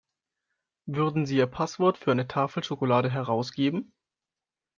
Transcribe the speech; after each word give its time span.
Würden 0.87 1.27
Sie 1.27 1.37
Ihr 1.37 1.45
Passwort 1.45 1.99
für 1.99 2.09
eine 2.11 2.27
Tafel 2.27 2.63
Schokolade 2.63 3.11
herausgeben? 3.11 3.93